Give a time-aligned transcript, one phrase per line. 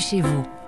[0.00, 0.59] chez vous.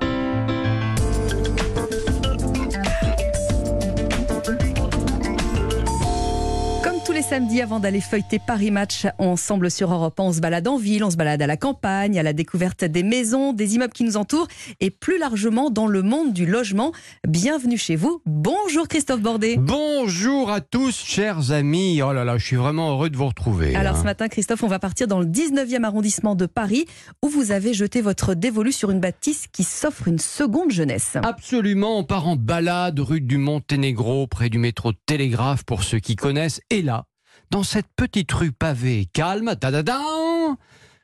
[7.33, 11.11] Samedis avant d'aller feuilleter Paris Match ensemble sur Europe On se balade en ville, on
[11.11, 14.49] se balade à la campagne, à la découverte des maisons, des immeubles qui nous entourent
[14.81, 16.93] et plus largement dans le monde du logement.
[17.27, 18.21] Bienvenue chez vous.
[18.27, 19.57] Bonjour Christophe Bordet.
[19.57, 22.03] Bonjour à tous, chers amis.
[22.03, 23.75] Oh là là, je suis vraiment heureux de vous retrouver.
[23.77, 24.01] Alors hein.
[24.01, 26.85] ce matin, Christophe, on va partir dans le 19e arrondissement de Paris
[27.25, 31.17] où vous avez jeté votre dévolu sur une bâtisse qui s'offre une seconde jeunesse.
[31.23, 36.15] Absolument, on part en balade rue du Monténégro près du métro Télégraphe pour ceux qui
[36.15, 36.61] connaissent.
[36.69, 37.07] Et là,
[37.51, 39.99] dans cette petite rue pavée et calme, ta-da-da,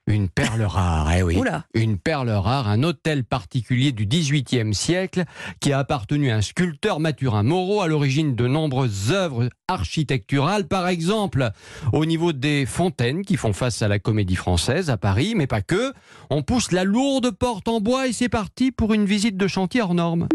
[0.09, 1.37] une perle rare, eh oui.
[1.37, 1.65] Oula.
[1.75, 5.25] Une perle rare, un hôtel particulier du XVIIIe siècle
[5.61, 10.89] qui a appartenu à un sculpteur Mathurin Moreau à l'origine de nombreuses œuvres architecturales, par
[10.89, 11.51] exemple
[11.93, 15.61] au niveau des fontaines qui font face à la Comédie Française à Paris, mais pas
[15.61, 15.93] que.
[16.31, 19.83] On pousse la lourde porte en bois et c'est parti pour une visite de chantier
[19.83, 20.27] hors norme.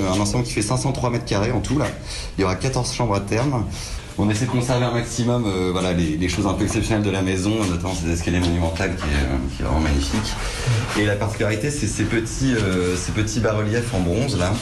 [0.00, 1.86] Euh, Un ensemble qui fait 503 mets carrés en tout là.
[2.38, 3.66] Il y aura 14 chambres à terme.
[4.20, 7.10] On essaie de conserver un maximum euh, voilà, les, les choses un peu exceptionnelles de
[7.10, 10.32] la maison, notamment ces escaliers monumentales qui est, euh, qui est vraiment magnifique.
[10.98, 14.52] Et la particularité, c'est ces petits, euh, ces petits bas-reliefs en bronze là,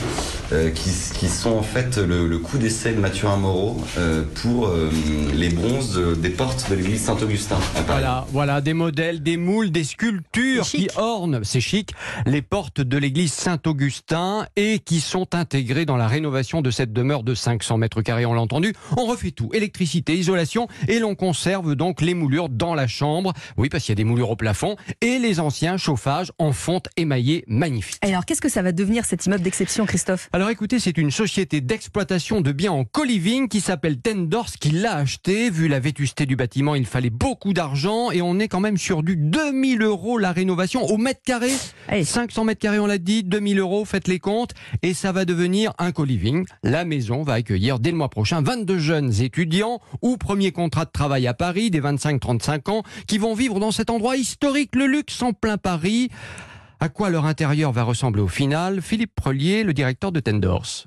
[0.52, 4.66] euh, qui, qui sont en fait le, le coup d'essai de Mathurin Moreau euh, pour
[4.68, 4.90] euh,
[5.34, 7.56] les bronzes de- des portes de l'église Saint-Augustin.
[7.86, 11.92] Voilà, voilà, des modèles, des moules, des sculptures qui ornent, c'est chic,
[12.26, 17.22] les portes de l'église Saint-Augustin et qui sont intégrées dans la rénovation de cette demeure
[17.22, 18.74] de 500 mètres carrés, on l'a entendu.
[18.96, 23.32] On refait tout, électricité, isolation, et l'on conserve donc les moulures dans la chambre.
[23.56, 26.88] Oui, parce qu'il y a des moulures au plafond, et les anciens chauffages en fonte
[26.96, 27.98] émaillée magnifiques.
[28.04, 30.28] Et alors qu'est-ce que ça va devenir cet immeuble d'exception, Christophe?
[30.32, 34.96] Alors écoutez, c'est une société d'exploitation de biens en co-living qui s'appelle Tendors qui l'a
[34.96, 35.50] acheté.
[35.50, 39.02] Vu la vétusté du bâtiment, il fallait beaucoup d'argent et on est quand même sur
[39.02, 41.50] du 2000 euros la rénovation au mètre carré.
[41.88, 42.04] Allez.
[42.04, 45.72] 500 mètres carrés, on l'a dit, 2000 euros, faites les comptes et ça va devenir
[45.78, 46.44] un co-living.
[46.62, 49.35] La maison va accueillir dès le mois prochain 22 jeunes étudiants
[50.02, 53.90] ou premier contrat de travail à Paris des 25-35 ans qui vont vivre dans cet
[53.90, 56.10] endroit historique, le luxe en plein Paris.
[56.80, 58.82] À quoi leur intérieur va ressembler au final?
[58.82, 60.86] Philippe Prelier, le directeur de Tendors.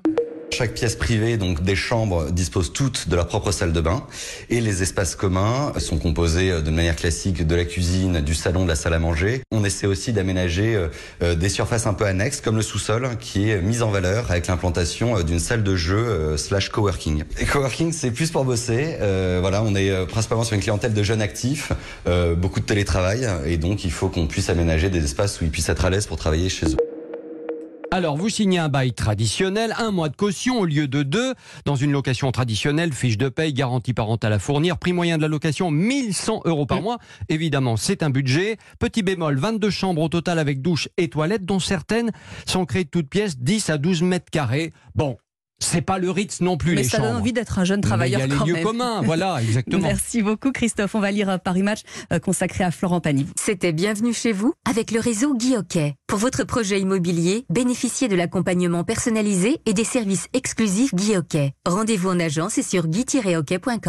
[0.52, 4.04] Chaque pièce privée, donc des chambres, disposent toutes de leur propre salle de bain.
[4.50, 8.64] Et les espaces communs sont composés euh, de manière classique de la cuisine, du salon,
[8.64, 9.42] de la salle à manger.
[9.52, 10.88] On essaie aussi d'aménager euh,
[11.22, 14.48] euh, des surfaces un peu annexes, comme le sous-sol, qui est mis en valeur avec
[14.48, 17.24] l'implantation d'une salle de jeu slash coworking.
[17.52, 18.98] Coworking, c'est plus pour bosser.
[19.00, 21.72] Euh, voilà, on est principalement sur une clientèle de jeunes actifs,
[22.08, 25.52] euh, beaucoup de télétravail, et donc il faut qu'on puisse aménager des espaces où ils
[25.52, 26.88] puissent être à l'aise pour travailler chez eux.
[27.91, 31.33] Alors, vous signez un bail traditionnel, un mois de caution au lieu de deux.
[31.66, 35.27] Dans une location traditionnelle, fiche de paye, garantie parentale à fournir, prix moyen de la
[35.27, 37.00] location 1100 euros par mois.
[37.29, 38.57] Évidemment, c'est un budget.
[38.77, 42.11] Petit bémol, 22 chambres au total avec douche et toilettes, dont certaines
[42.45, 44.71] sont créées de toutes pièces, 10 à 12 mètres carrés.
[44.94, 45.17] Bon,
[45.59, 47.09] c'est pas le Ritz non plus, Mais les ça chambres.
[47.09, 48.64] donne envie d'être un jeune travailleur Mais il y a quand les lieux même.
[48.66, 49.88] communs, voilà, exactement.
[49.88, 50.96] Merci beaucoup Christophe.
[50.96, 51.81] On va lire un Paris Match
[52.14, 53.25] euh, consacré à Florent Pagny.
[53.40, 55.96] C'était Bienvenue chez vous avec le réseau Guy Hockey.
[56.08, 61.53] Pour votre projet immobilier, bénéficiez de l'accompagnement personnalisé et des services exclusifs Guy Hockey.
[61.66, 63.80] Rendez-vous en agence et sur guy-hockey.com.